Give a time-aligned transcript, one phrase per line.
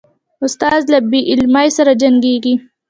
[0.45, 2.53] استاد له بې علمۍ سره جنګیږي.